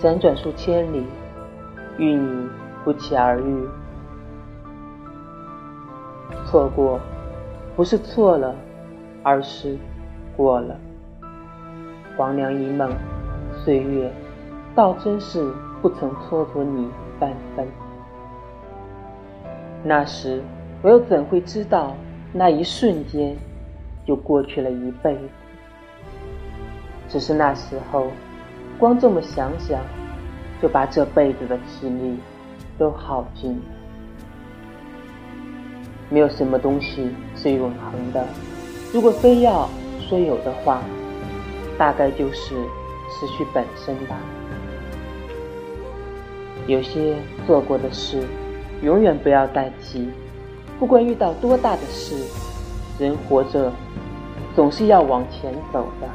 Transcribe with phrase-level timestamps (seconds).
[0.00, 1.04] 辗转数千里，
[1.98, 2.48] 与你
[2.84, 3.68] 不期而遇。
[6.46, 7.00] 错过，
[7.74, 8.54] 不是错了，
[9.24, 9.76] 而是
[10.36, 10.76] 过了。
[12.16, 12.88] 黄粱一梦，
[13.64, 14.08] 岁月，
[14.72, 15.52] 倒真是
[15.82, 16.88] 不曾蹉跎你
[17.18, 17.66] 半分。
[19.82, 20.40] 那时，
[20.80, 21.96] 我又怎会知道，
[22.32, 23.36] 那一瞬间，
[24.06, 25.22] 就过去了一辈子。
[27.08, 28.06] 只是那时候，
[28.78, 29.80] 光这么想想，
[30.62, 32.16] 就把这辈子的气力
[32.78, 33.60] 都耗尽。
[36.08, 38.24] 没有什么东西是永恒的，
[38.94, 39.68] 如果非要
[40.00, 40.80] 说有的话，
[41.76, 42.54] 大概就是
[43.10, 44.16] 失去本身吧。
[46.66, 48.22] 有些做过的事，
[48.82, 50.08] 永远不要再提。
[50.78, 52.14] 不管遇到多大的事，
[52.98, 53.72] 人活着
[54.54, 56.08] 总是要往前走的。